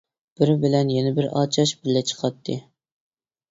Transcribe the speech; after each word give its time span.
بىر 0.39 0.51
بىلەن 0.63 0.89
يەنە 0.93 1.11
بىر 1.19 1.29
ئاچاش 1.43 1.75
بىللە 1.83 2.03
چىقاتتى. 2.13 2.59